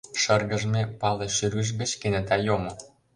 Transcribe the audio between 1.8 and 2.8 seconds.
кенета йомо.